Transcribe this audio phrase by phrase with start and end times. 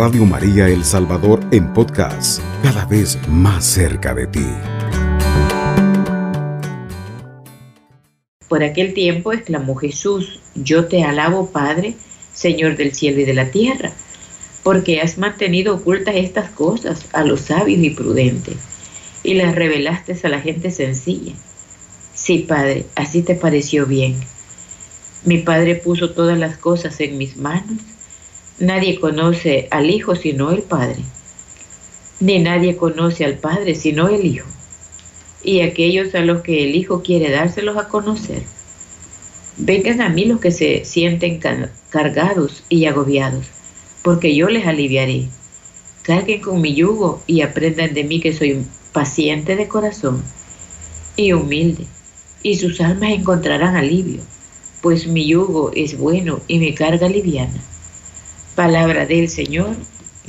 [0.00, 4.46] Radio María El Salvador en podcast, cada vez más cerca de ti.
[8.48, 11.96] Por aquel tiempo exclamó Jesús, yo te alabo Padre,
[12.32, 13.90] Señor del cielo y de la tierra,
[14.62, 18.54] porque has mantenido ocultas estas cosas a los sabios y prudentes,
[19.24, 21.32] y las revelaste a la gente sencilla.
[22.14, 24.14] Sí, Padre, así te pareció bien.
[25.24, 27.78] Mi Padre puso todas las cosas en mis manos.
[28.60, 30.96] Nadie conoce al Hijo sino el Padre,
[32.18, 34.48] ni nadie conoce al Padre sino el Hijo,
[35.44, 38.42] y aquellos a los que el Hijo quiere dárselos a conocer.
[39.58, 41.40] Vengan a mí los que se sienten
[41.90, 43.46] cargados y agobiados,
[44.02, 45.28] porque yo les aliviaré.
[46.02, 50.24] Carguen con mi yugo y aprendan de mí que soy paciente de corazón
[51.14, 51.84] y humilde,
[52.42, 54.20] y sus almas encontrarán alivio,
[54.82, 57.62] pues mi yugo es bueno y mi carga liviana.
[58.58, 59.76] Palabra del Señor,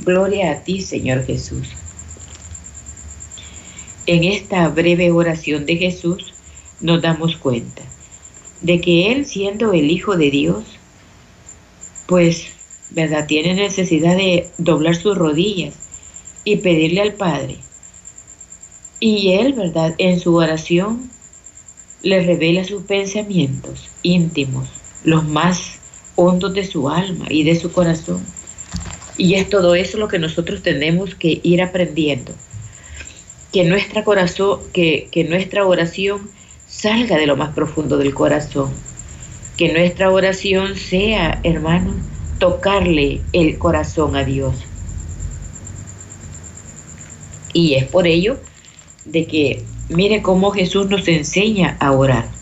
[0.04, 1.70] gloria a ti, Señor Jesús.
[4.06, 6.32] En esta breve oración de Jesús
[6.80, 7.82] nos damos cuenta
[8.60, 10.62] de que Él, siendo el Hijo de Dios,
[12.06, 12.52] pues,
[12.90, 13.26] ¿verdad?
[13.26, 15.74] Tiene necesidad de doblar sus rodillas
[16.44, 17.56] y pedirle al Padre.
[19.00, 19.96] Y Él, ¿verdad?
[19.98, 21.10] En su oración
[22.04, 24.68] le revela sus pensamientos íntimos,
[25.02, 25.79] los más
[26.20, 28.24] hondos de su alma y de su corazón.
[29.16, 32.32] Y es todo eso lo que nosotros tenemos que ir aprendiendo.
[33.52, 36.30] Que nuestra corazón, que, que nuestra oración
[36.68, 38.70] salga de lo más profundo del corazón.
[39.56, 41.94] Que nuestra oración sea, hermano,
[42.38, 44.54] tocarle el corazón a Dios.
[47.52, 48.38] Y es por ello
[49.04, 52.39] de que mire cómo Jesús nos enseña a orar.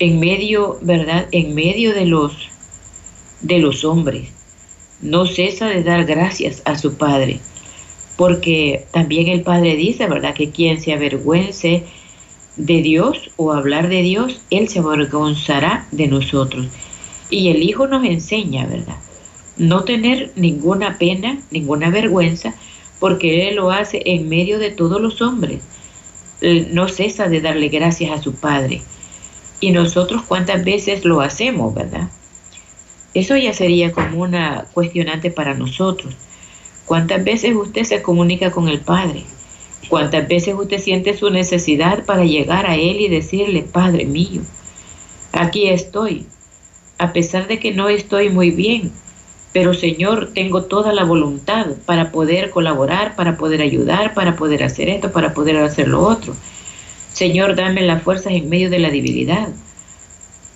[0.00, 1.28] En medio, ¿verdad?
[1.30, 2.50] En medio de los
[3.40, 4.28] de los hombres.
[5.00, 7.40] No cesa de dar gracias a su Padre,
[8.16, 10.34] porque también el Padre dice, ¿verdad?
[10.34, 11.84] Que quien se avergüence
[12.56, 16.66] de Dios o hablar de Dios, Él se avergonzará de nosotros.
[17.30, 18.96] Y el Hijo nos enseña, ¿verdad?
[19.56, 22.54] No tener ninguna pena, ninguna vergüenza,
[22.98, 25.60] porque Él lo hace en medio de todos los hombres.
[26.72, 28.82] no cesa de darle gracias a su Padre.
[29.60, 32.08] Y nosotros cuántas veces lo hacemos, ¿verdad?
[33.12, 36.14] Eso ya sería como una cuestionante para nosotros.
[36.86, 39.24] ¿Cuántas veces usted se comunica con el Padre?
[39.88, 44.42] ¿Cuántas veces usted siente su necesidad para llegar a Él y decirle, Padre mío,
[45.32, 46.26] aquí estoy,
[46.98, 48.92] a pesar de que no estoy muy bien,
[49.52, 54.88] pero Señor, tengo toda la voluntad para poder colaborar, para poder ayudar, para poder hacer
[54.88, 56.36] esto, para poder hacer lo otro.
[57.20, 59.50] Señor, dame las fuerzas en medio de la debilidad.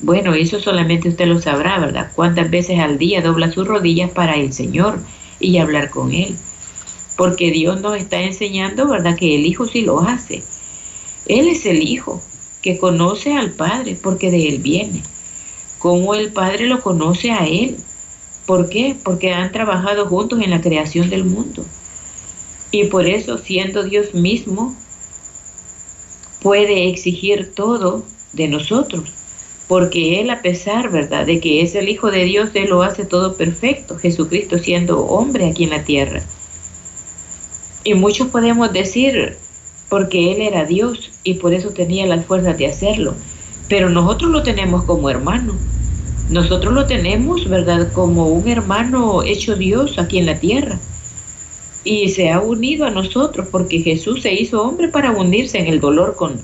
[0.00, 2.10] Bueno, eso solamente usted lo sabrá, ¿verdad?
[2.14, 4.98] ¿Cuántas veces al día dobla sus rodillas para el Señor
[5.40, 6.34] y hablar con Él?
[7.18, 9.14] Porque Dios nos está enseñando, ¿verdad?
[9.14, 10.42] Que el Hijo sí lo hace.
[11.26, 12.22] Él es el Hijo
[12.62, 15.02] que conoce al Padre porque de Él viene.
[15.78, 17.76] Como el Padre lo conoce a Él
[18.46, 18.96] ¿Por qué?
[19.04, 21.62] Porque han trabajado juntos en la creación del mundo.
[22.70, 24.74] Y por eso, siendo Dios mismo,
[26.44, 29.10] puede exigir todo de nosotros.
[29.66, 33.06] Porque Él, a pesar, ¿verdad?, de que es el Hijo de Dios, Él lo hace
[33.06, 36.22] todo perfecto, Jesucristo siendo hombre aquí en la tierra.
[37.82, 39.38] Y muchos podemos decir,
[39.88, 43.14] porque Él era Dios y por eso tenía las fuerzas de hacerlo.
[43.70, 45.54] Pero nosotros lo tenemos como hermano.
[46.28, 47.90] Nosotros lo tenemos, ¿verdad?
[47.94, 50.78] Como un hermano hecho Dios aquí en la tierra.
[51.84, 55.80] Y se ha unido a nosotros porque Jesús se hizo hombre para unirse en el
[55.80, 56.40] dolor con,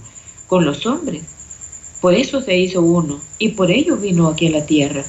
[0.47, 1.23] con los hombres.
[2.01, 5.05] Por eso se hizo uno y por ello vino aquí a la tierra.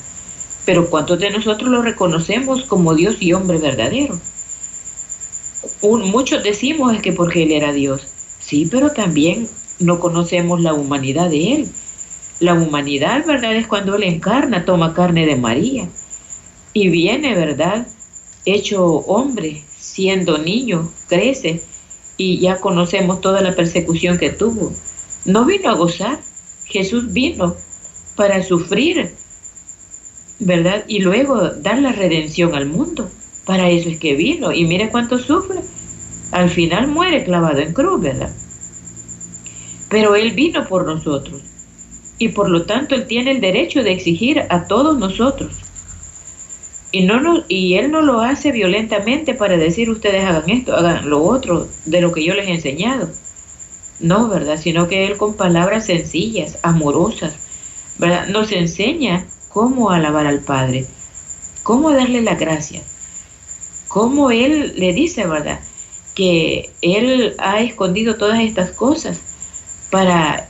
[0.66, 4.20] Pero ¿cuántos de nosotros lo reconocemos como Dios y hombre verdadero?
[5.82, 8.08] muchos decimos es que porque Él era Dios.
[8.40, 9.48] Sí, pero también
[9.80, 11.70] no conocemos la humanidad de Él.
[12.40, 13.56] La humanidad, ¿verdad?
[13.56, 15.88] Es cuando Él encarna, toma carne de María
[16.74, 17.88] y viene, ¿verdad?
[18.46, 21.62] Hecho hombre, siendo niño, crece
[22.18, 24.74] y ya conocemos toda la persecución que tuvo.
[25.26, 26.20] No vino a gozar,
[26.66, 27.56] Jesús vino
[28.16, 29.16] para sufrir,
[30.40, 30.86] ¿verdad?
[30.88, 33.10] Y luego dar la redención al mundo.
[33.46, 34.52] Para eso es que vino.
[34.52, 35.60] Y mire cuánto sufre.
[36.32, 38.34] Al final muere clavado en cruz, ¿verdad?
[39.90, 41.42] Pero Él vino por nosotros
[42.20, 45.52] y por lo tanto Él tiene el derecho de exigir a todos nosotros.
[46.92, 51.24] Y, no y Él no lo hace violentamente para decir ustedes hagan esto, hagan lo
[51.24, 53.10] otro, de lo que yo les he enseñado.
[54.00, 54.60] No, ¿verdad?
[54.62, 57.34] Sino que Él con palabras sencillas, amorosas,
[57.98, 58.28] ¿verdad?
[58.28, 60.86] Nos enseña cómo alabar al Padre.
[61.64, 62.82] ¿Cómo darle la gracia?
[63.88, 65.60] ¿Cómo Él le dice, verdad?
[66.16, 69.20] Que Él ha escondido todas estas cosas
[69.92, 70.50] para,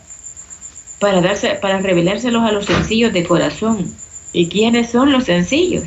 [0.99, 3.93] para, darse, para revelárselos a los sencillos de corazón.
[4.33, 5.83] ¿Y quiénes son los sencillos?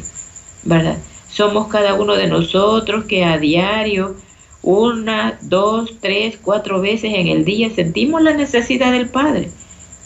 [0.65, 0.99] ¿Verdad?
[1.29, 4.17] Somos cada uno de nosotros que a diario,
[4.63, 9.51] una, dos, tres, cuatro veces en el día sentimos la necesidad del Padre.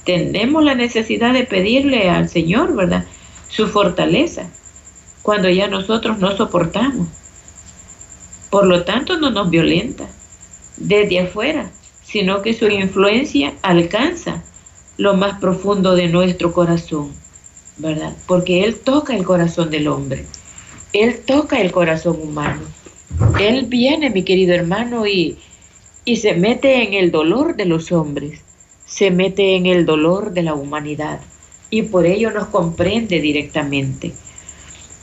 [0.04, 3.04] Tenemos la necesidad de pedirle al Señor, ¿verdad?
[3.48, 4.50] Su fortaleza,
[5.22, 7.08] cuando ya nosotros no soportamos.
[8.50, 10.06] Por lo tanto, no nos violenta
[10.76, 11.70] desde afuera,
[12.02, 14.42] sino que su influencia alcanza
[14.96, 17.12] lo más profundo de nuestro corazón,
[17.76, 18.14] ¿verdad?
[18.26, 20.26] Porque Él toca el corazón del hombre,
[20.92, 22.62] Él toca el corazón humano.
[23.40, 25.38] Él viene, mi querido hermano, y,
[26.04, 28.40] y se mete en el dolor de los hombres,
[28.86, 31.20] se mete en el dolor de la humanidad
[31.70, 34.12] y por ello nos comprende directamente.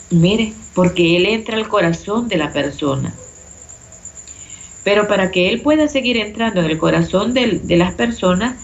[0.09, 3.13] Mire, porque Él entra al corazón de la persona.
[4.83, 8.55] Pero para que Él pueda seguir entrando en el corazón de, de las personas,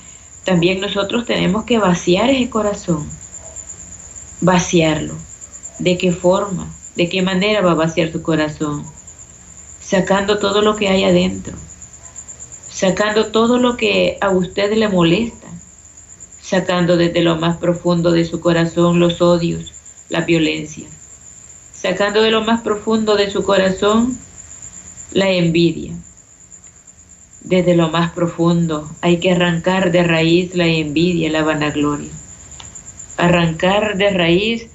[0.44, 3.07] también nosotros tenemos que vaciar ese corazón.
[4.39, 5.15] Vaciarlo.
[5.77, 6.68] ¿De qué forma?
[6.96, 8.86] ¿De qué manera va a vaciar su corazón?
[9.82, 11.56] Sacando todo lo que hay adentro.
[12.70, 15.48] Sacando todo lo que a usted le molesta.
[16.42, 19.74] Sacando desde lo más profundo de su corazón los odios,
[20.10, 20.88] la violencia.
[21.74, 24.18] Sacando de lo más profundo de su corazón
[25.14, 25.94] la envidia
[27.44, 28.90] desde lo más profundo.
[29.02, 32.12] Hay que arrancar de raíz la envidia, la vanagloria.
[33.18, 34.68] Arrancar de raíz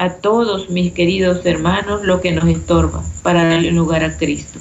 [0.00, 4.58] a todos mis queridos hermanos lo que nos estorba para darle lugar a Cristo.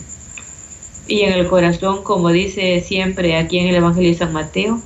[1.07, 4.81] Y en el corazón, como dice siempre aquí en el Evangelio de San Mateo,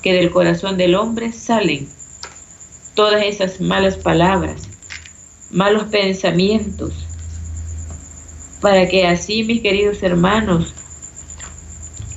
[0.00, 1.86] que del corazón del hombre salen
[2.94, 4.62] todas esas malas palabras,
[5.50, 7.06] malos pensamientos,
[8.62, 10.72] para que así, mis queridos hermanos,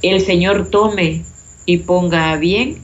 [0.01, 1.25] el Señor tome
[1.65, 2.81] y ponga a bien,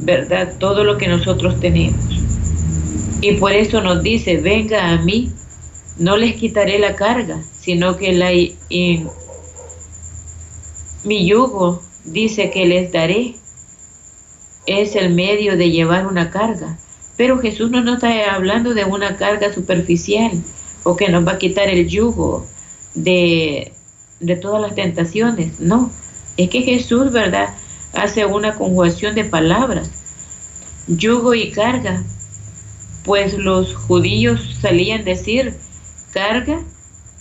[0.00, 0.54] ¿verdad?
[0.58, 2.04] Todo lo que nosotros tenemos.
[3.20, 5.32] Y por eso nos dice, venga a mí,
[5.98, 8.30] no les quitaré la carga, sino que la,
[11.04, 13.36] mi yugo dice que les daré.
[14.66, 16.76] Es el medio de llevar una carga.
[17.16, 20.32] Pero Jesús no nos está hablando de una carga superficial
[20.82, 22.44] o que nos va a quitar el yugo
[22.94, 23.72] de,
[24.20, 25.60] de todas las tentaciones.
[25.60, 25.90] No,
[26.36, 27.54] es que Jesús, ¿verdad?
[27.92, 29.90] Hace una conjugación de palabras,
[30.88, 32.02] yugo y carga.
[33.06, 35.54] Pues los judíos salían decir,
[36.12, 36.60] carga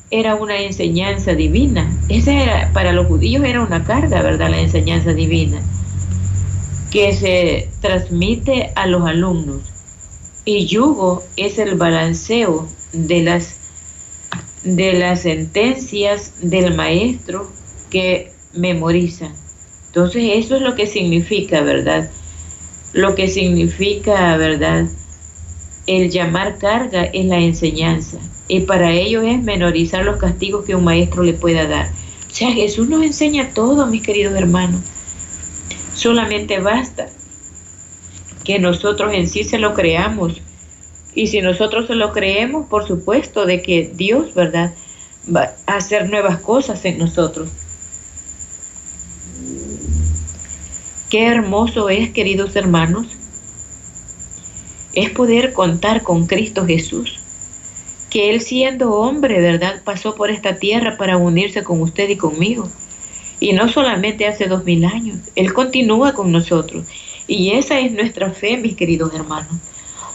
[0.09, 1.95] era una enseñanza divina.
[2.09, 4.49] Esa era, para los judíos era una carga, ¿verdad?
[4.49, 5.61] La enseñanza divina,
[6.91, 9.61] que se transmite a los alumnos.
[10.43, 13.57] Y yugo es el balanceo de las
[14.63, 17.51] de las sentencias del maestro
[17.91, 19.29] que memoriza.
[19.87, 22.09] Entonces eso es lo que significa, ¿verdad?
[22.91, 24.87] Lo que significa, ¿verdad?
[25.87, 28.17] El llamar carga es la enseñanza.
[28.47, 31.91] Y para ello es menorizar los castigos que un maestro le pueda dar.
[32.29, 34.81] O sea, Jesús nos enseña todo, mis queridos hermanos.
[35.93, 37.07] Solamente basta
[38.43, 40.41] que nosotros en sí se lo creamos
[41.15, 44.73] y si nosotros se lo creemos, por supuesto de que Dios, ¿verdad?
[45.33, 47.49] Va a hacer nuevas cosas en nosotros.
[51.09, 53.07] Qué hermoso es, queridos hermanos,
[54.95, 57.19] es poder contar con Cristo Jesús,
[58.09, 59.81] que Él siendo hombre, ¿verdad?
[59.83, 62.69] Pasó por esta tierra para unirse con usted y conmigo.
[63.39, 66.85] Y no solamente hace dos mil años, Él continúa con nosotros.
[67.27, 69.53] Y esa es nuestra fe, mis queridos hermanos.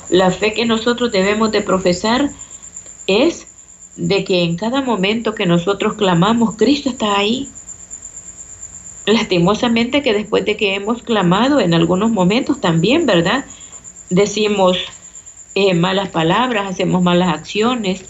[0.09, 2.31] La fe que nosotros debemos de profesar
[3.07, 3.47] es
[3.97, 7.49] de que en cada momento que nosotros clamamos, Cristo está ahí.
[9.07, 13.45] Lastimosamente que después de que hemos clamado en algunos momentos también, ¿verdad?
[14.11, 14.77] Decimos
[15.55, 18.05] eh, malas palabras, hacemos malas acciones,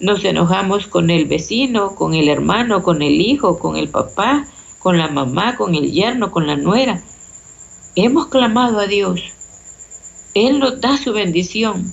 [0.00, 4.46] nos enojamos con el vecino, con el hermano, con el hijo, con el papá,
[4.78, 7.02] con la mamá, con el yerno, con la nuera.
[7.96, 9.32] Hemos clamado a Dios
[10.46, 11.92] él nos da su bendición.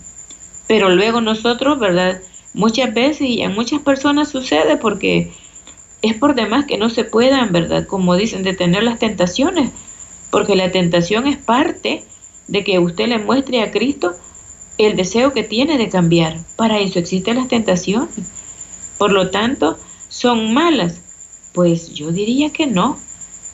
[0.68, 2.22] Pero luego nosotros, ¿verdad?
[2.54, 5.34] Muchas veces y en muchas personas sucede porque
[6.02, 7.86] es por demás que no se puedan, ¿verdad?
[7.88, 9.72] Como dicen, detener las tentaciones.
[10.32, 12.04] Porque la tentación es parte
[12.48, 14.16] de que usted le muestre a Cristo
[14.78, 16.38] el deseo que tiene de cambiar.
[16.56, 18.16] Para eso existen las tentaciones.
[18.98, 19.78] Por lo tanto,
[20.10, 21.02] ¿son malas?
[21.54, 23.00] Pues yo diría que no.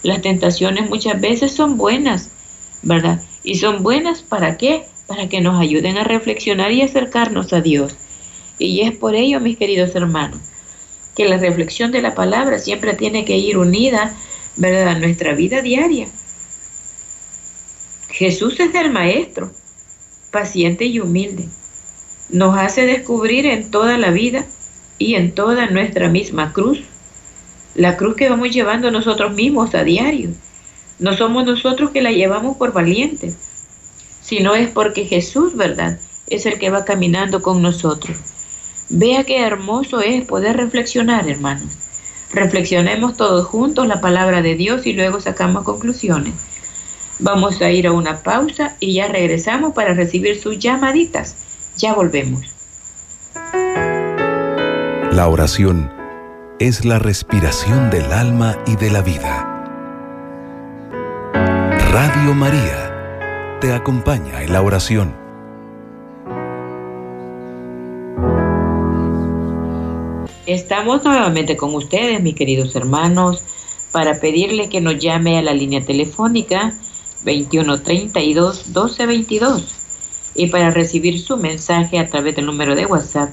[0.03, 2.29] Las tentaciones muchas veces son buenas,
[2.81, 3.21] ¿verdad?
[3.43, 4.85] ¿Y son buenas para qué?
[5.07, 7.95] Para que nos ayuden a reflexionar y acercarnos a Dios.
[8.57, 10.39] Y es por ello, mis queridos hermanos,
[11.15, 14.15] que la reflexión de la palabra siempre tiene que ir unida,
[14.55, 16.07] ¿verdad?, a nuestra vida diaria.
[18.21, 19.51] Jesús es el Maestro,
[20.29, 21.49] paciente y humilde.
[22.29, 24.45] Nos hace descubrir en toda la vida
[24.99, 26.81] y en toda nuestra misma cruz,
[27.73, 30.29] la cruz que vamos llevando nosotros mismos a diario.
[30.99, 33.33] No somos nosotros que la llevamos por valientes,
[34.21, 38.15] sino es porque Jesús, ¿verdad?, es el que va caminando con nosotros.
[38.89, 41.73] Vea qué hermoso es poder reflexionar, hermanos.
[42.31, 46.35] Reflexionemos todos juntos la palabra de Dios y luego sacamos conclusiones.
[47.23, 51.35] Vamos a ir a una pausa y ya regresamos para recibir sus llamaditas.
[51.77, 52.41] Ya volvemos.
[55.11, 55.91] La oración
[56.59, 59.47] es la respiración del alma y de la vida.
[61.91, 65.13] Radio María te acompaña en la oración.
[70.47, 73.43] Estamos nuevamente con ustedes, mis queridos hermanos,
[73.91, 76.73] para pedirle que nos llame a la línea telefónica
[77.23, 79.75] 2132 1222
[80.35, 83.31] y para recibir su mensaje a través del número de WhatsApp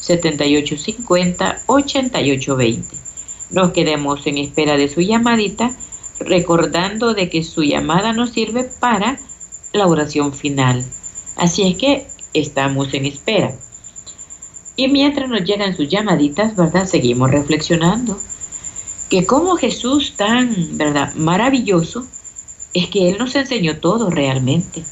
[0.00, 2.96] 7850 8820.
[3.50, 5.76] Nos quedemos en espera de su llamadita,
[6.20, 9.18] recordando de que su llamada nos sirve para
[9.72, 10.84] la oración final.
[11.36, 13.54] Así es que estamos en espera.
[14.76, 16.86] Y mientras nos llegan sus llamaditas, ¿verdad?
[16.86, 18.18] Seguimos reflexionando
[19.10, 21.14] que como Jesús tan, ¿verdad?
[21.14, 22.06] Maravilloso,
[22.74, 24.82] es que Él nos enseñó todo realmente.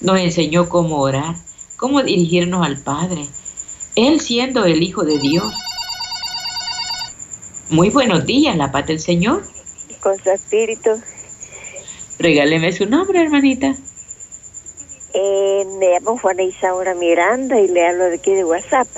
[0.00, 1.34] Nos enseñó cómo orar,
[1.76, 3.26] cómo dirigirnos al Padre.
[3.96, 5.52] Él siendo el Hijo de Dios.
[7.70, 9.42] Muy buenos días, la paz del Señor.
[10.00, 10.90] Con su espíritu.
[12.18, 13.74] Regáleme su nombre, hermanita.
[15.14, 18.88] Eh, me llamo Juana Isaura Miranda y le hablo de aquí de WhatsApp.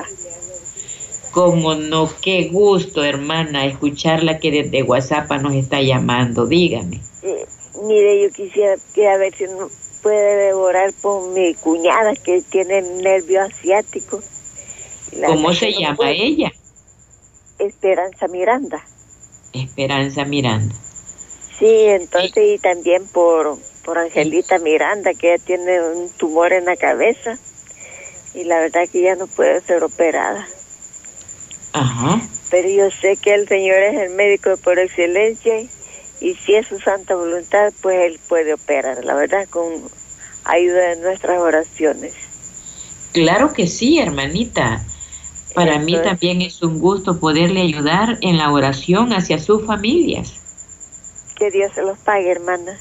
[1.30, 6.46] Como no, qué gusto, hermana, escucharla que desde WhatsApp nos está llamando.
[6.46, 7.00] Dígame.
[7.22, 7.46] Eh,
[7.82, 9.68] mire, yo quisiera que a ver si no
[10.02, 14.20] puede devorar por mi cuñada que tiene nervio asiático.
[15.26, 16.52] ¿Cómo se llama ella?
[17.58, 18.82] Esperanza Miranda.
[19.52, 20.74] Esperanza Miranda.
[21.58, 26.76] Sí, entonces y también por por Angelita Miranda, que ella tiene un tumor en la
[26.76, 27.38] cabeza
[28.34, 30.46] y la verdad que ya no puede ser operada.
[31.72, 32.20] Ajá.
[32.50, 35.60] Pero yo sé que el Señor es el médico por excelencia
[36.20, 39.64] y si es su santa voluntad, pues Él puede operar, la verdad, con
[40.44, 42.14] ayuda de nuestras oraciones.
[43.12, 44.84] Claro que sí, hermanita.
[45.54, 50.34] Para mí también es un gusto poderle ayudar en la oración hacia sus familias.
[51.36, 52.78] Que Dios se los pague, hermana.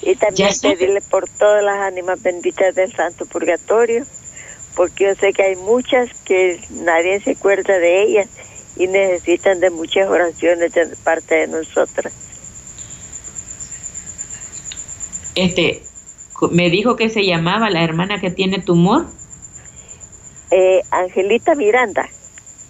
[0.00, 4.04] Y también pedirle por todas las ánimas benditas del Santo Purgatorio,
[4.74, 8.28] porque yo sé que hay muchas que nadie se acuerda de ellas
[8.76, 12.27] y necesitan de muchas oraciones de parte de nosotras.
[15.38, 15.82] Este,
[16.50, 19.06] me dijo que se llamaba la hermana que tiene tumor.
[20.50, 22.08] Eh, Angelita Miranda.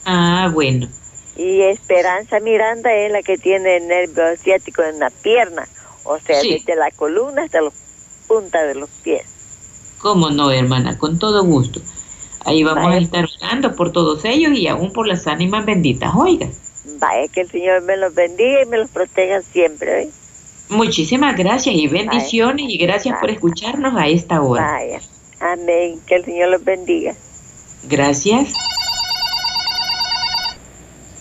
[0.05, 0.89] Ah, bueno.
[1.37, 5.67] Y Esperanza Miranda es la que tiene el nervio asiático en la pierna
[6.09, 7.71] o sea, desde la columna hasta la
[8.27, 9.27] punta de los pies.
[9.99, 10.97] ¿Cómo no, hermana?
[10.97, 11.81] Con todo gusto.
[12.45, 16.49] Ahí vamos a estar orando por todos ellos y aún por las ánimas benditas, oiga.
[16.99, 20.05] Vaya, que el Señor me los bendiga y me los proteja siempre.
[20.05, 20.11] ¿eh?
[20.69, 24.79] Muchísimas gracias y bendiciones y gracias por escucharnos a esta hora.
[25.41, 27.15] Amén, que el Señor los bendiga.
[27.89, 28.53] Gracias.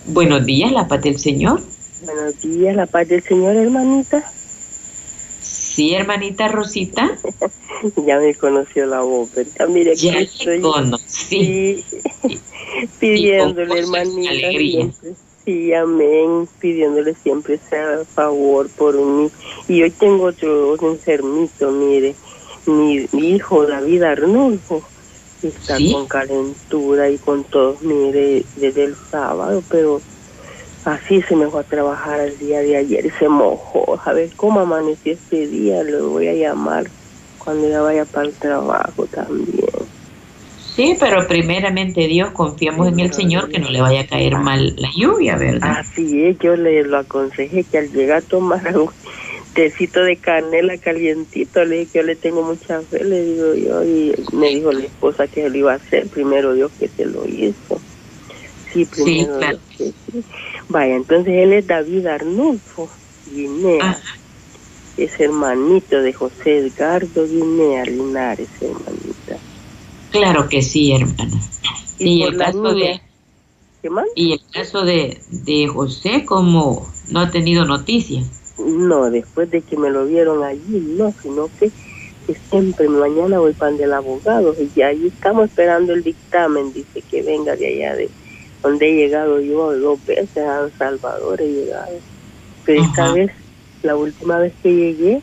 [0.06, 1.62] Buenos días, la paz del Señor.
[2.02, 4.24] Buenos días, la paz del Señor, hermanita.
[5.40, 7.16] Sí, hermanita Rosita.
[8.06, 9.68] ya me conoció la voz, ¿verdad?
[9.68, 11.84] Mire, ya estoy conocí.
[11.84, 11.84] Sí.
[13.00, 14.30] pidiéndole, hermanita.
[14.30, 14.90] Alegría.
[15.48, 16.46] Sí, amén.
[16.60, 19.30] Pidiéndole siempre ese favor por mí.
[19.66, 22.14] Y hoy tengo otro, enfermito, mire.
[22.66, 24.82] Mi, hijo David Arnulfo
[25.42, 30.02] está con calentura y con todo, mire, desde el sábado, pero
[30.84, 33.98] Así se me fue a trabajar el día de ayer y se mojó.
[34.04, 36.90] A ver cómo amaneció este día, lo voy a llamar
[37.38, 39.68] cuando ya vaya para el trabajo también.
[40.78, 44.76] Sí, pero primeramente Dios, confiamos en el Señor que no le vaya a caer mal
[44.76, 45.78] la lluvia, ¿verdad?
[45.80, 48.88] Así es, yo le lo aconsejé que al llegar a tomar un
[49.54, 53.82] tecito de canela calientito, le dije que yo le tengo mucha fe, le digo yo,
[53.82, 57.26] y me dijo la esposa que lo iba a hacer, primero Dios que se lo
[57.26, 57.80] hizo.
[58.72, 60.24] Sí, primero Dios que sí.
[60.68, 62.88] Vaya, entonces él es David Arnulfo
[63.26, 63.98] Guinea.
[64.96, 69.07] Es hermanito de José Edgardo Guinea Linares, hermanita.
[70.10, 71.40] Claro que sí, hermana.
[71.98, 73.00] Y, el caso de...
[74.14, 78.22] ¿Y el caso de, de José, como no ha tenido noticia?
[78.58, 81.70] No, después de que me lo vieron allí, no, sino que,
[82.50, 87.56] siempre mañana voy para el abogado y ahí estamos esperando el dictamen, dice que venga
[87.56, 88.10] de allá de
[88.62, 91.92] donde he llegado yo dos veces a El Salvador he llegado.
[92.64, 93.30] Pero esta vez,
[93.82, 95.22] la última vez que llegué,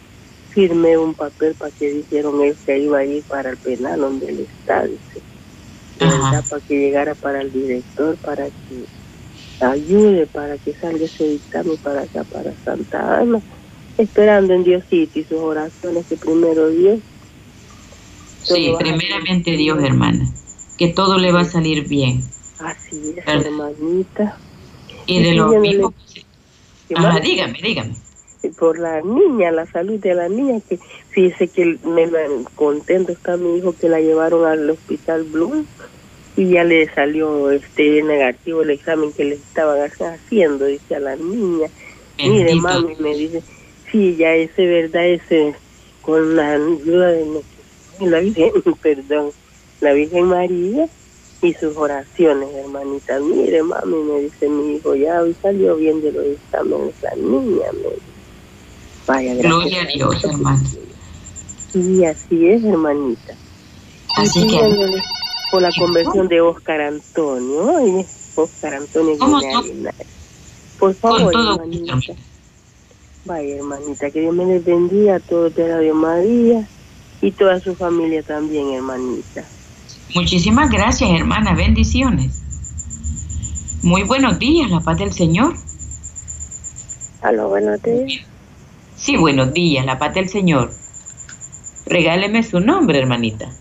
[0.56, 4.30] firmé un papel para que dijeron él que iba a ir para el penal donde
[4.30, 5.22] él está, dice.
[6.00, 12.02] Para que llegara para el director, para que ayude, para que salga ese dictamen para
[12.02, 13.42] acá, para Santa Ana,
[13.98, 17.00] esperando en Diosito y sus oraciones que primero Dios.
[18.44, 20.26] Sí, primeramente Dios, hermana,
[20.78, 22.22] que todo le va a salir bien.
[22.60, 24.40] Así es, hermanita.
[25.06, 25.94] Y de los mismos...
[26.96, 28.05] Ajá, dígame, dígame
[28.58, 32.10] por la niña, la salud de la niña, que fíjese que me,
[32.56, 35.66] contento está mi hijo que la llevaron al hospital Bloom
[36.38, 41.16] y ya le salió este negativo el examen que le estaban haciendo, dice a la
[41.16, 41.70] niña.
[42.18, 43.42] Mire, mami, me dice,
[43.92, 45.56] sí, ya ese verdad, ese,
[46.02, 47.42] con la ayuda de
[48.02, 49.32] la Virgen, perdón,
[49.82, 50.88] la Virgen María
[51.42, 53.20] y sus oraciones, hermanita.
[53.20, 57.72] Mire, mami, me dice mi hijo, ya hoy salió bien de los exámenes la niña,
[57.74, 58.15] me dice.
[59.08, 59.54] Vaya, gracias.
[59.54, 60.64] Gloria a Dios, hermano.
[61.72, 63.36] Sí, así es, hermanita.
[64.18, 65.02] Así que...
[65.52, 67.78] Por la conversión de Oscar Antonio.
[67.78, 69.16] Ay, Oscar Antonio
[70.80, 72.00] Por favor, hermanita.
[73.26, 76.68] Vaya, hermanita, que Dios me les bendiga a todos de Radio María
[77.22, 79.44] y toda su familia también, hermanita.
[80.14, 81.54] Muchísimas gracias, hermana.
[81.54, 82.42] Bendiciones.
[83.82, 85.56] Muy buenos días, la paz del Señor.
[87.22, 88.26] Aló, buenos días.
[88.98, 90.72] Sí, buenos días, la paz del Señor.
[91.86, 93.52] Regáleme su nombre, hermanita.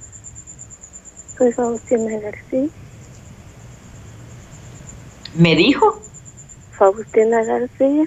[1.37, 2.69] Soy Faustina García.
[5.35, 6.01] ¿Me dijo?
[6.79, 8.05] Faustina García.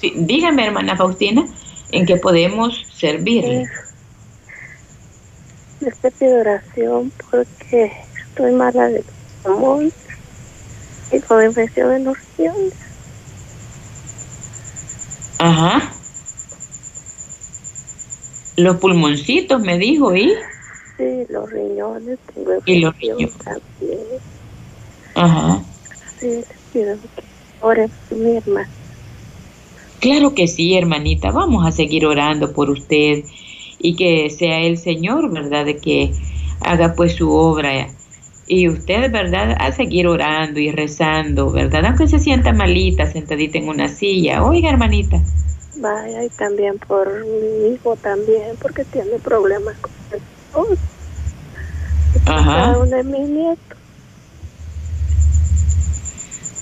[0.00, 1.44] Sí, dígame, hermana Faustina,
[1.90, 3.68] ¿en qué podemos servirle?
[5.80, 7.92] Les pido oración porque
[8.28, 9.04] estoy mala de
[9.44, 9.84] amor
[11.10, 12.16] y con infección en los.
[15.38, 15.92] Ajá.
[18.56, 20.32] Los pulmoncitos, me dijo, ¿y?
[20.98, 24.00] Sí, los riñones, tengo y los riñones también.
[25.14, 25.62] Ajá.
[26.20, 26.96] Sí, que
[27.60, 27.78] por
[28.10, 28.68] mi hermana.
[30.00, 31.30] Claro que sí, hermanita.
[31.30, 33.24] Vamos a seguir orando por usted
[33.78, 35.64] y que sea el Señor, ¿verdad?
[35.64, 36.12] De que
[36.60, 37.88] haga pues su obra.
[38.48, 39.56] Y usted, ¿verdad?
[39.58, 41.86] A seguir orando y rezando, ¿verdad?
[41.86, 44.44] Aunque se sienta malita, sentadita en una silla.
[44.44, 45.22] Oiga, hermanita.
[45.82, 50.80] Vaya, y también por mi hijo también, porque tiene problemas con el esposo.
[52.26, 52.78] Ajá.
[52.78, 53.78] Uno de mis nietos.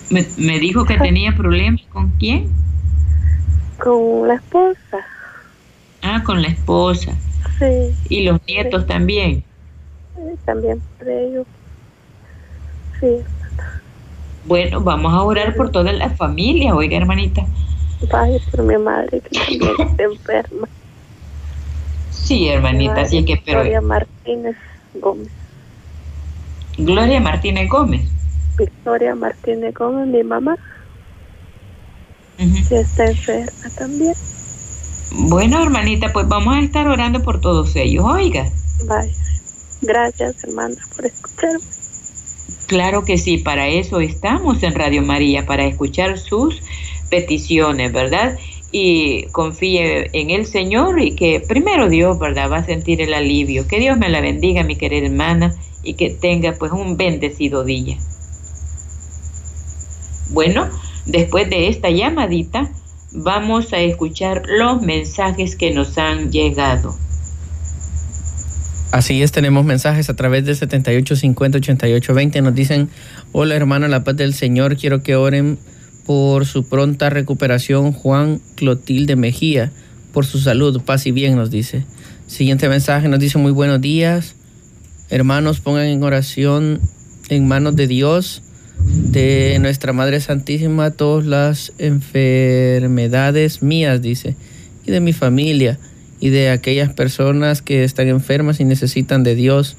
[0.08, 2.48] Me, me dijo que tenía problemas con quién?
[3.78, 5.06] Con la esposa.
[6.00, 7.12] Ah, con la esposa.
[7.58, 7.94] Sí.
[8.08, 9.44] ¿Y los nietos también?
[10.16, 11.46] Sí, también por ellos.
[12.98, 13.18] Sí.
[14.46, 17.44] Bueno, vamos a orar por toda la familia, oiga, hermanita.
[18.08, 20.68] Vaya por mi madre que también está enferma.
[22.10, 23.60] Sí, hermanita, así que pero...
[23.60, 24.56] Gloria Martínez
[24.94, 25.28] Gómez.
[26.78, 28.02] Gloria Martínez Gómez.
[28.56, 30.56] Victoria Martínez Gómez, mi mamá.
[32.68, 34.14] Que está enferma también.
[35.12, 38.50] Bueno, hermanita, pues vamos a estar orando por todos ellos, oiga.
[38.86, 39.12] Vaya.
[39.82, 41.60] Gracias, hermana, por escucharme.
[42.66, 46.62] Claro que sí, para eso estamos en Radio María, para escuchar sus
[47.10, 48.38] peticiones, ¿verdad?
[48.72, 52.50] Y confíe en el Señor y que primero Dios, ¿verdad?
[52.50, 53.66] Va a sentir el alivio.
[53.66, 57.96] Que Dios me la bendiga, mi querida hermana, y que tenga pues un bendecido día.
[60.30, 60.68] Bueno,
[61.06, 62.70] después de esta llamadita,
[63.12, 66.94] vamos a escuchar los mensajes que nos han llegado.
[68.92, 72.42] Así es, tenemos mensajes a través del 7850 8820.
[72.42, 72.88] Nos dicen,
[73.32, 75.58] hola hermano, la paz del Señor, quiero que oren
[76.06, 79.72] por su pronta recuperación Juan Clotilde Mejía,
[80.12, 81.84] por su salud, paz y bien, nos dice.
[82.26, 84.34] Siguiente mensaje nos dice muy buenos días.
[85.08, 86.80] Hermanos, pongan en oración
[87.28, 88.42] en manos de Dios,
[88.84, 94.36] de nuestra Madre Santísima, todas las enfermedades mías, dice,
[94.86, 95.78] y de mi familia,
[96.20, 99.76] y de aquellas personas que están enfermas y necesitan de Dios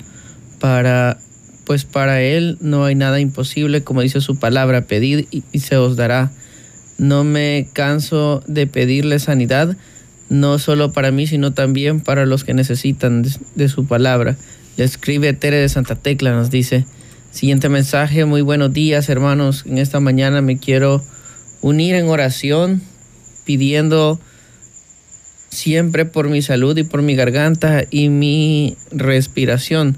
[0.59, 1.17] para
[1.65, 5.95] pues para Él no hay nada imposible, como dice su palabra, pedid y, se os
[5.95, 6.31] dará.
[6.97, 9.75] No me canso de pedirle sanidad,
[10.29, 13.23] no solo para mí, sino también para los que necesitan
[13.55, 14.37] de, su palabra.
[14.77, 16.85] Le escribe Tere de Santa Tecla, nos dice,
[17.31, 19.63] Siguiente mensaje, muy buenos días hermanos.
[19.65, 21.01] En esta mañana me quiero
[21.61, 22.81] unir en oración
[23.45, 24.19] pidiendo
[25.49, 29.95] siempre por mi salud y por mi garganta y mi respiración,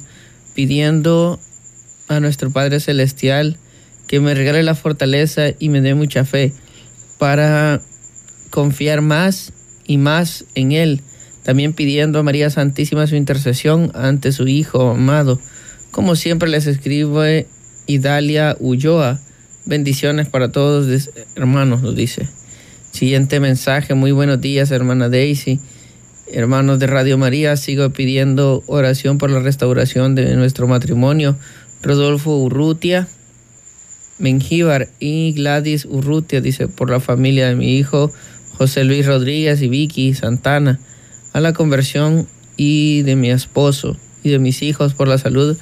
[0.54, 1.39] pidiendo
[2.15, 3.58] a nuestro Padre Celestial
[4.08, 6.54] que me regale la fortaleza y me dé mucha fe
[7.17, 7.82] para
[8.49, 9.54] confiar más
[9.86, 11.02] y más en Él.
[11.43, 15.39] También pidiendo a María Santísima su intercesión ante su Hijo amado.
[15.91, 17.47] Como siempre les escribe
[17.88, 19.19] Idalia Ulloa.
[19.65, 22.28] Bendiciones para todos, hermanos, nos dice.
[22.91, 25.60] Siguiente mensaje, muy buenos días, hermana Daisy.
[26.32, 31.38] Hermanos de Radio María, sigo pidiendo oración por la restauración de nuestro matrimonio.
[31.84, 33.08] Rodolfo Urrutia,
[34.17, 38.12] Mengíbar y Gladys Urrutia, dice, por la familia de mi hijo
[38.58, 40.80] José Luis Rodríguez y Vicky Santana,
[41.34, 45.58] a la conversión y de mi esposo y de mis hijos por la salud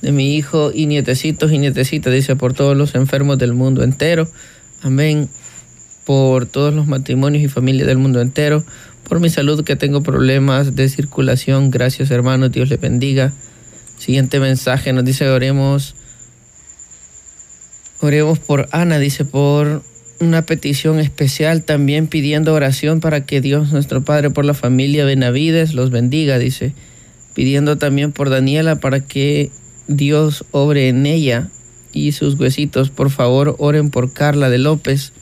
[0.00, 4.28] de mi hijo y nietecitos y nietecitas, dice, por todos los enfermos del mundo entero.
[4.82, 5.28] Amén.
[6.04, 8.64] Por todos los matrimonios y familias del mundo entero.
[9.08, 11.70] Por mi salud que tengo problemas de circulación.
[11.70, 13.32] Gracias hermanos, Dios le bendiga.
[14.06, 15.96] Siguiente mensaje nos dice, oremos.
[18.00, 19.82] Oremos por Ana, dice, por
[20.20, 25.74] una petición especial también pidiendo oración para que Dios nuestro Padre por la familia Benavides
[25.74, 26.72] los bendiga, dice.
[27.34, 29.50] Pidiendo también por Daniela para que
[29.88, 31.48] Dios obre en ella
[31.90, 32.90] y sus huesitos.
[32.90, 35.14] Por favor, oren por Carla de López.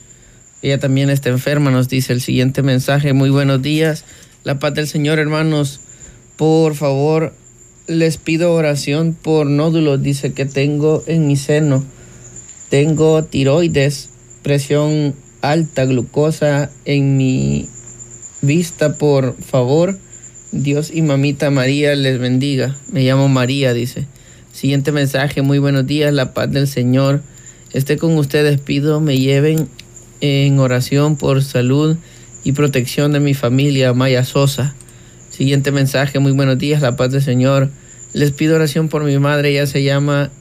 [0.61, 3.13] Ella también está enferma, nos dice el siguiente mensaje.
[3.13, 4.05] Muy buenos días.
[4.43, 5.79] La paz del Señor, hermanos.
[6.37, 7.33] Por favor,
[7.87, 11.83] les pido oración por nódulos, dice que tengo en mi seno.
[12.69, 14.09] Tengo tiroides,
[14.41, 17.67] presión alta, glucosa en mi
[18.41, 19.97] vista, por favor.
[20.51, 22.75] Dios y mamita María les bendiga.
[22.91, 24.07] Me llamo María, dice.
[24.51, 27.21] Siguiente mensaje, muy buenos días, la paz del Señor
[27.73, 28.59] esté con ustedes.
[28.61, 29.67] Pido me lleven
[30.21, 31.97] en oración por salud
[32.43, 34.75] y protección de mi familia, Maya Sosa.
[35.35, 37.69] Siguiente mensaje, muy buenos días, la paz del Señor.
[38.13, 40.31] Les pido oración por mi madre, ella se llama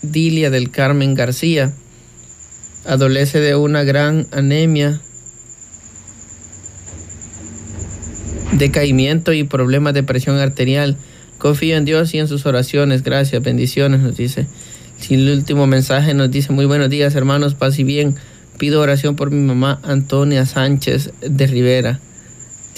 [0.00, 1.72] Dilia del Carmen García.
[2.86, 5.00] Adolece de una gran anemia,
[8.52, 10.96] decaimiento y problemas de presión arterial.
[11.38, 13.02] Confío en Dios y en sus oraciones.
[13.02, 14.46] Gracias, bendiciones, nos dice.
[15.00, 18.14] Si el último mensaje nos dice, muy buenos días hermanos, paz y bien.
[18.56, 21.98] Pido oración por mi mamá Antonia Sánchez de Rivera.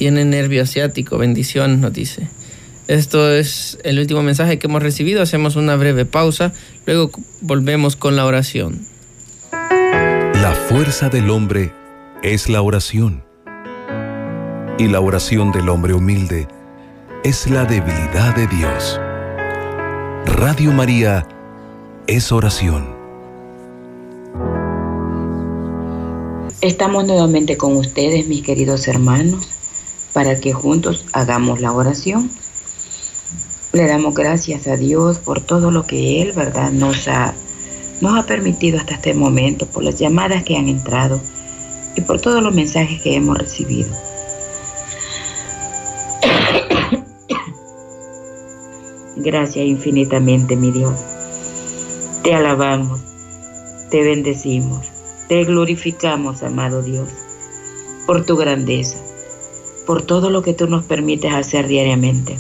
[0.01, 2.27] Tiene nervio asiático, bendiciones, nos dice.
[2.89, 5.21] Esto es el último mensaje que hemos recibido.
[5.21, 6.55] Hacemos una breve pausa,
[6.87, 7.11] luego
[7.43, 8.81] volvemos con la oración.
[9.53, 11.75] La fuerza del hombre
[12.23, 13.23] es la oración.
[14.79, 16.49] Y la oración del hombre humilde
[17.23, 18.99] es la debilidad de Dios.
[20.25, 21.29] Radio María
[22.07, 22.89] es oración.
[26.63, 29.60] Estamos nuevamente con ustedes, mis queridos hermanos,
[30.13, 32.31] para que juntos hagamos la oración.
[33.73, 37.35] Le damos gracias a Dios por todo lo que Él, ¿verdad?, nos ha,
[38.01, 41.21] nos ha permitido hasta este momento, por las llamadas que han entrado
[41.95, 43.89] y por todos los mensajes que hemos recibido.
[49.17, 50.95] Gracias infinitamente, mi Dios.
[52.25, 53.01] Te alabamos,
[53.91, 54.87] te bendecimos,
[55.29, 57.09] te glorificamos, amado Dios,
[58.07, 58.99] por tu grandeza,
[59.91, 62.39] por todo lo que tú nos permites hacer diariamente.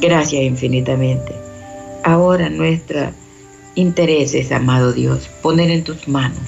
[0.00, 1.34] Gracias infinitamente.
[2.02, 3.12] Ahora nuestra
[3.74, 6.40] interés es, amado Dios, poner en tus manos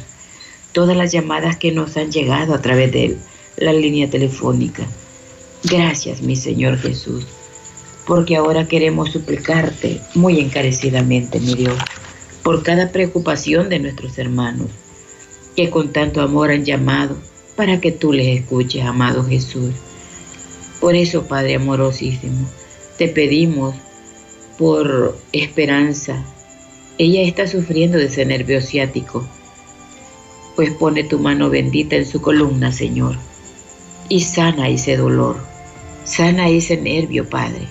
[0.72, 3.18] todas las llamadas que nos han llegado a través de
[3.58, 4.86] la línea telefónica.
[5.64, 7.26] Gracias, mi Señor Jesús
[8.06, 11.76] porque ahora queremos suplicarte muy encarecidamente, mi Dios,
[12.42, 14.68] por cada preocupación de nuestros hermanos,
[15.54, 17.18] que con tanto amor han llamado
[17.56, 19.74] para que tú les escuches, amado Jesús.
[20.80, 22.46] Por eso, Padre amorosísimo,
[22.98, 23.74] te pedimos
[24.58, 26.24] por esperanza.
[26.98, 29.26] Ella está sufriendo de ese nervio ciático,
[30.56, 33.16] pues pone tu mano bendita en su columna, Señor,
[34.08, 35.36] y sana ese dolor,
[36.04, 37.66] sana ese nervio, Padre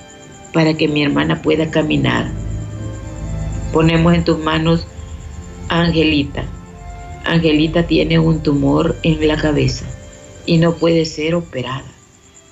[0.53, 2.29] para que mi hermana pueda caminar.
[3.71, 4.85] Ponemos en tus manos
[5.69, 6.43] Angelita.
[7.25, 9.85] Angelita tiene un tumor en la cabeza
[10.45, 11.85] y no puede ser operada.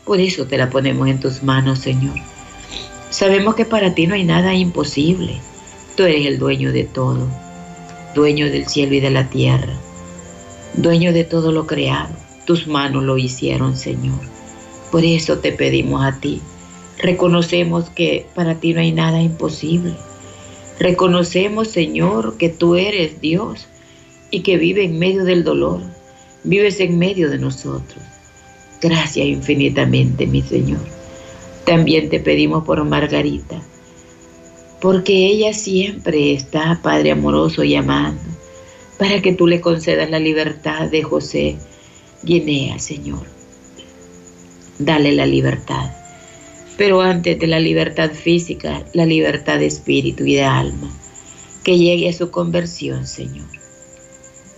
[0.06, 2.16] Por eso te la ponemos en tus manos, Señor.
[3.10, 5.40] Sabemos que para ti no hay nada imposible.
[5.96, 7.28] Tú eres el dueño de todo,
[8.16, 9.74] dueño del cielo y de la tierra,
[10.76, 12.16] dueño de todo lo creado.
[12.46, 14.20] Tus manos lo hicieron, Señor.
[14.92, 16.42] Por eso te pedimos a ti
[17.00, 19.94] Reconocemos que para ti no hay nada imposible.
[20.80, 23.68] Reconocemos, Señor, que tú eres Dios
[24.32, 25.82] y que vive en medio del dolor.
[26.44, 28.02] Vives en medio de nosotros.
[28.82, 30.80] Gracias infinitamente, mi Señor.
[31.66, 33.62] También te pedimos por Margarita,
[34.82, 38.22] porque ella siempre está, Padre amoroso, llamando,
[38.98, 41.58] para que tú le concedas la libertad de José
[42.24, 43.28] Guinea, Señor.
[44.80, 45.92] Dale la libertad.
[46.78, 50.90] Pero antes de la libertad física, la libertad de espíritu y de alma,
[51.64, 53.59] que llegue a su conversión, Señor.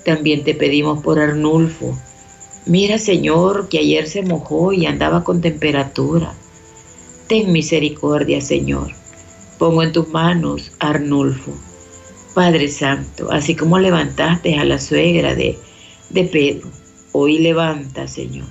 [0.06, 1.98] También te pedimos por Arnulfo.
[2.66, 6.34] Mira, Señor, que ayer se mojó y andaba con temperatura.
[7.28, 8.92] Ten misericordia, Señor.
[9.58, 11.54] Pongo en tus manos Arnulfo.
[12.34, 15.60] Padre Santo, así como levantaste a la suegra de,
[16.10, 16.70] de Pedro,
[17.12, 18.48] hoy levanta, Señor.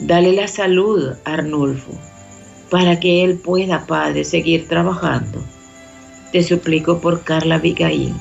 [0.00, 1.92] Dale la salud Arnulfo
[2.70, 5.40] para que él pueda, Padre, seguir trabajando.
[6.32, 8.12] Te suplico por Carla Abigail.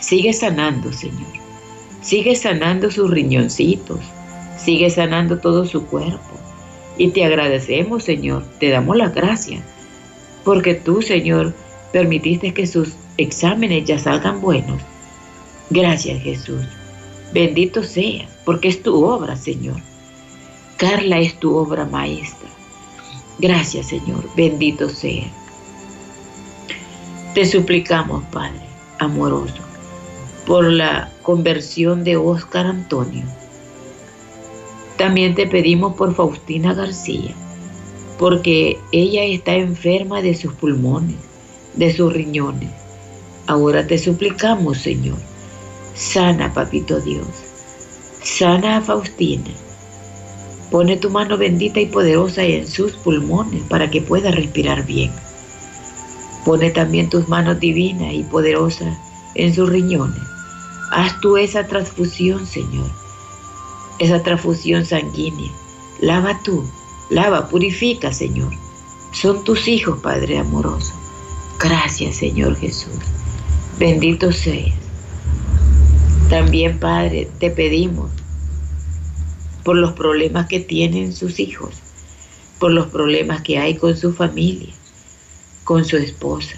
[0.00, 1.41] Sigue sanando, Señor.
[2.02, 4.00] Sigue sanando sus riñoncitos.
[4.56, 6.20] Sigue sanando todo su cuerpo.
[6.98, 8.44] Y te agradecemos, Señor.
[8.58, 9.62] Te damos las gracias.
[10.44, 11.54] Porque tú, Señor,
[11.92, 14.80] permitiste que sus exámenes ya salgan buenos.
[15.70, 16.62] Gracias, Jesús.
[17.32, 19.76] Bendito sea, porque es tu obra, Señor.
[20.76, 22.48] Carla es tu obra maestra.
[23.38, 24.28] Gracias, Señor.
[24.36, 25.26] Bendito sea.
[27.34, 29.62] Te suplicamos, Padre amoroso,
[30.46, 33.24] por la conversión de Óscar Antonio.
[34.96, 37.34] También te pedimos por Faustina García,
[38.18, 41.16] porque ella está enferma de sus pulmones,
[41.74, 42.70] de sus riñones.
[43.46, 45.18] Ahora te suplicamos, Señor,
[45.94, 47.26] sana, Papito Dios,
[48.22, 49.50] sana a Faustina.
[50.70, 55.10] Pone tu mano bendita y poderosa en sus pulmones para que pueda respirar bien.
[56.44, 58.96] Pone también tus manos divinas y poderosas
[59.34, 60.31] en sus riñones.
[60.94, 62.90] Haz tú esa transfusión, Señor,
[63.98, 65.50] esa transfusión sanguínea.
[66.02, 66.68] Lava tú,
[67.08, 68.52] lava, purifica, Señor.
[69.10, 70.92] Son tus hijos, Padre amoroso.
[71.58, 72.98] Gracias, Señor Jesús.
[73.78, 74.74] Bendito seas.
[76.28, 78.10] También, Padre, te pedimos
[79.64, 81.74] por los problemas que tienen sus hijos,
[82.58, 84.74] por los problemas que hay con su familia,
[85.64, 86.56] con su esposa.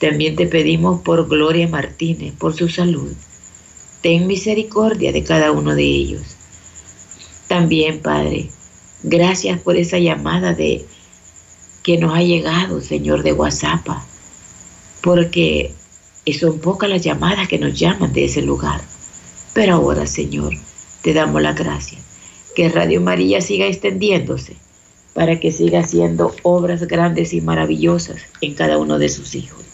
[0.00, 3.12] También te pedimos por Gloria Martínez, por su salud.
[4.04, 6.36] Ten misericordia de cada uno de ellos.
[7.48, 8.50] También, Padre,
[9.02, 10.84] gracias por esa llamada de
[11.82, 13.88] que nos ha llegado, Señor, de WhatsApp,
[15.00, 15.72] porque
[16.38, 18.82] son pocas las llamadas que nos llaman de ese lugar.
[19.54, 20.52] Pero ahora, Señor,
[21.00, 21.98] te damos la gracia.
[22.54, 24.54] Que Radio María siga extendiéndose
[25.14, 29.64] para que siga haciendo obras grandes y maravillosas en cada uno de sus hijos.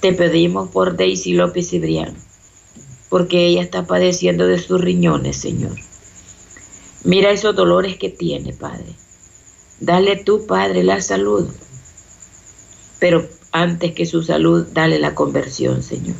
[0.00, 2.27] Te pedimos por Daisy López Cibrián,
[3.08, 5.76] porque ella está padeciendo de sus riñones, Señor.
[7.04, 8.94] Mira esos dolores que tiene, Padre.
[9.80, 11.48] Dale tú, Padre, la salud.
[12.98, 16.16] Pero antes que su salud, dale la conversión, Señor.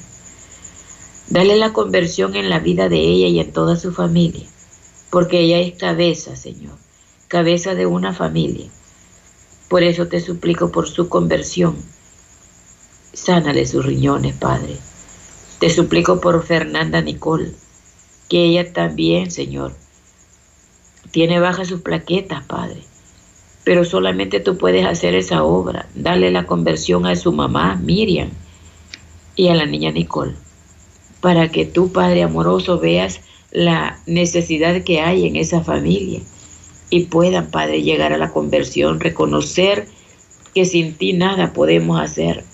[1.28, 4.46] Dale la conversión en la vida de ella y en toda su familia,
[5.10, 6.76] porque ella es cabeza, Señor,
[7.26, 8.66] cabeza de una familia.
[9.68, 11.76] Por eso te suplico por su conversión.
[13.12, 14.78] Sánale sus riñones, Padre.
[15.58, 17.52] Te suplico por Fernanda Nicole,
[18.28, 19.74] que ella también, Señor,
[21.10, 22.82] tiene bajas sus plaquetas, Padre.
[23.64, 25.88] Pero solamente tú puedes hacer esa obra.
[25.94, 28.30] Dale la conversión a su mamá, Miriam,
[29.36, 30.34] y a la niña Nicole
[31.20, 36.20] para que tú, Padre amoroso, veas la necesidad que hay en esa familia
[36.90, 39.88] y puedan, Padre, llegar a la conversión, reconocer
[40.54, 42.44] que sin ti nada podemos hacer.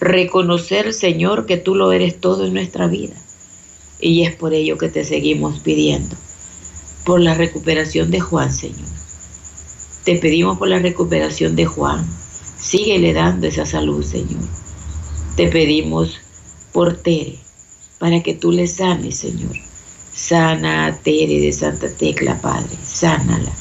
[0.00, 3.14] Reconocer, Señor, que tú lo eres todo en nuestra vida.
[4.00, 6.16] Y es por ello que te seguimos pidiendo,
[7.04, 8.88] por la recuperación de Juan, Señor.
[10.04, 12.06] Te pedimos por la recuperación de Juan.
[12.58, 14.42] Síguele dando esa salud, Señor.
[15.36, 16.20] Te pedimos
[16.72, 17.38] por Tere,
[17.98, 19.56] para que tú le sanes, Señor.
[20.12, 23.52] Sana a Tere de Santa Tecla, Padre, sánala.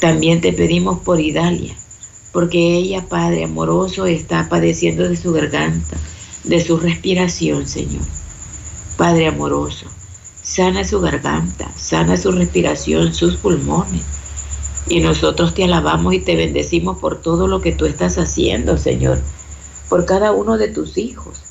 [0.00, 1.76] También te pedimos por Idalia,
[2.32, 5.96] porque ella, Padre amoroso, está padeciendo de su garganta,
[6.44, 8.04] de su respiración, Señor.
[8.96, 9.86] Padre amoroso,
[10.42, 14.02] sana su garganta, sana su respiración, sus pulmones.
[14.88, 19.20] Y nosotros te alabamos y te bendecimos por todo lo que tú estás haciendo, Señor,
[19.88, 21.42] por cada uno de tus hijos.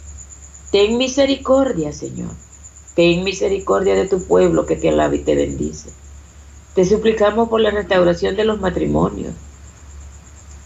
[0.72, 2.32] Ten misericordia, Señor.
[2.96, 5.90] Ten misericordia de tu pueblo que te alaba y te bendice.
[6.74, 9.34] Te suplicamos por la restauración de los matrimonios.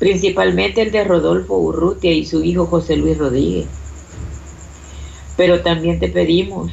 [0.02, 3.68] Principalmente el de Rodolfo Urrutia y su hijo José Luis Rodríguez.
[5.38, 6.72] Pero también te pedimos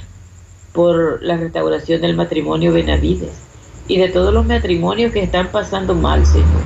[0.73, 3.35] por la restauración del matrimonio Benavides
[3.87, 6.63] y de todos los matrimonios que están pasando mal, Señor.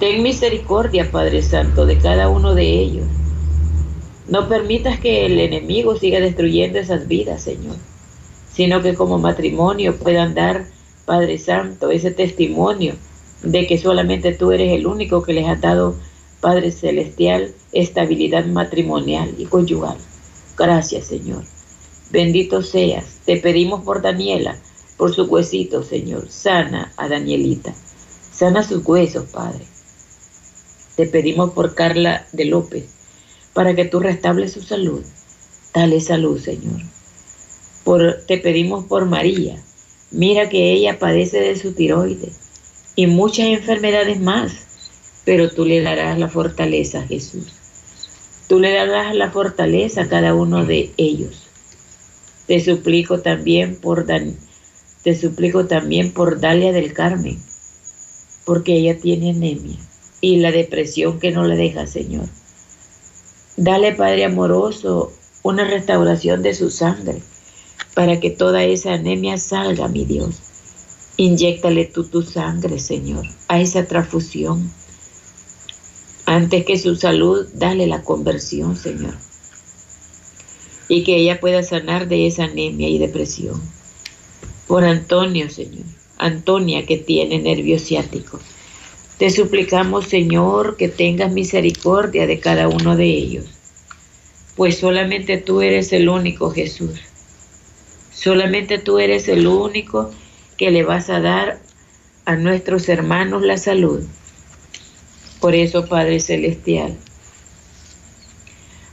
[0.00, 3.06] Ten misericordia, Padre Santo, de cada uno de ellos.
[4.26, 7.76] No permitas que el enemigo siga destruyendo esas vidas, Señor,
[8.50, 10.64] sino que como matrimonio puedan dar,
[11.04, 12.94] Padre Santo, ese testimonio
[13.42, 15.96] de que solamente tú eres el único que les ha dado,
[16.40, 19.96] Padre Celestial, estabilidad matrimonial y conyugal.
[20.56, 21.44] Gracias, Señor.
[22.10, 23.18] Bendito seas.
[23.24, 24.56] Te pedimos por Daniela,
[24.96, 26.28] por su huesito, Señor.
[26.30, 27.74] Sana a Danielita.
[28.32, 29.64] Sana sus huesos, Padre.
[30.96, 32.84] Te pedimos por Carla de López,
[33.52, 35.02] para que tú restables su salud.
[35.74, 36.80] Dale salud, Señor.
[37.84, 39.62] Por, te pedimos por María.
[40.10, 42.47] Mira que ella padece de su tiroides
[42.98, 44.50] y muchas enfermedades más,
[45.24, 47.44] pero tú le darás la fortaleza a Jesús.
[48.48, 51.46] Tú le darás la fortaleza a cada uno de ellos.
[52.48, 54.34] Te suplico también por Dan,
[55.04, 57.40] te suplico también por Dalia del Carmen,
[58.44, 59.78] porque ella tiene anemia
[60.20, 62.26] y la depresión que no le deja, Señor.
[63.56, 65.12] Dale, Padre amoroso,
[65.44, 67.22] una restauración de su sangre
[67.94, 70.47] para que toda esa anemia salga, mi Dios
[71.20, 74.70] Inyéctale tú tu sangre, Señor, a esa transfusión.
[76.26, 79.16] Antes que su salud, dale la conversión, Señor.
[80.88, 83.60] Y que ella pueda sanar de esa anemia y depresión.
[84.68, 85.86] Por Antonio, Señor.
[86.18, 88.38] Antonia que tiene nervio ciático.
[89.18, 93.46] Te suplicamos, Señor, que tengas misericordia de cada uno de ellos.
[94.54, 97.00] Pues solamente tú eres el único, Jesús.
[98.12, 100.12] Solamente tú eres el único
[100.58, 101.60] que le vas a dar
[102.24, 104.02] a nuestros hermanos la salud.
[105.40, 106.96] Por eso, Padre Celestial,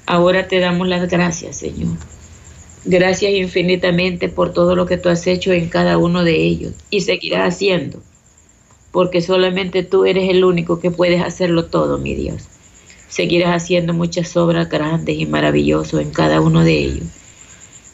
[0.05, 1.97] ahora te damos las gracias, Señor.
[2.85, 7.01] Gracias infinitamente por todo lo que tú has hecho en cada uno de ellos y
[7.01, 7.99] seguirás haciendo,
[8.91, 12.43] porque solamente tú eres el único que puedes hacerlo todo, mi Dios.
[13.07, 17.07] Seguirás haciendo muchas obras grandes y maravillosas en cada uno de ellos.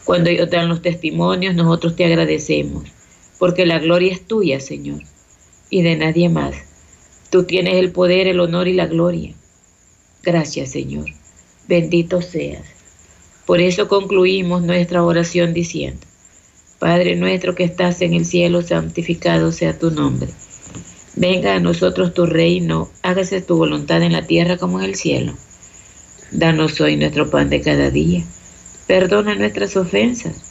[0.03, 2.83] Cuando ellos dan los testimonios, nosotros te agradecemos
[3.41, 5.01] porque la gloria es tuya, Señor,
[5.71, 6.53] y de nadie más.
[7.31, 9.33] Tú tienes el poder, el honor y la gloria.
[10.21, 11.07] Gracias, Señor.
[11.67, 12.61] Bendito seas.
[13.47, 16.05] Por eso concluimos nuestra oración diciendo,
[16.77, 20.29] Padre nuestro que estás en el cielo, santificado sea tu nombre.
[21.15, 25.33] Venga a nosotros tu reino, hágase tu voluntad en la tierra como en el cielo.
[26.29, 28.23] Danos hoy nuestro pan de cada día.
[28.85, 30.50] Perdona nuestras ofensas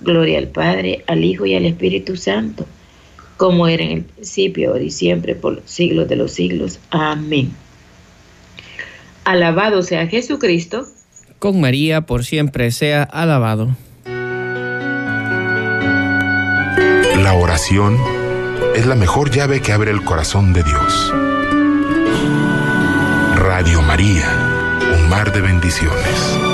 [0.00, 2.66] Gloria al Padre, al Hijo y al Espíritu Santo,
[3.36, 6.78] como era en el principio, ahora y siempre, por los siglos de los siglos.
[6.90, 7.52] Amén.
[9.24, 10.86] Alabado sea Jesucristo.
[11.38, 13.76] Con María por siempre sea alabado.
[17.22, 17.98] La oración
[18.76, 21.12] es la mejor llave que abre el corazón de Dios.
[23.36, 26.45] Radio María, un mar de bendiciones.